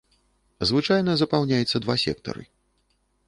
[0.69, 2.43] Звычайна запаўняецца два сектары.